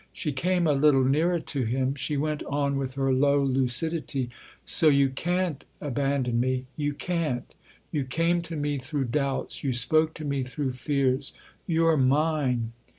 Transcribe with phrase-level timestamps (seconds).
[0.13, 4.31] She came a little nearer to him; she went on with her low lucidity:"
[4.65, 7.53] So you can't abandon me you can't.
[7.91, 11.33] You came to me through doubts you spoke to me through fears.
[11.67, 12.71] You're mine